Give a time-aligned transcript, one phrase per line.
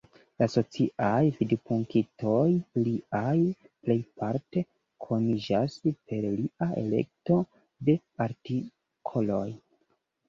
[0.41, 2.47] La sociaj vidpunktoj
[2.87, 3.35] liaj
[3.83, 4.63] plejparte
[5.07, 7.39] koniĝas per lia elekto
[7.91, 9.47] de artikoloj.